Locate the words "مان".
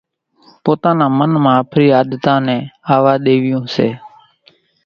1.43-1.57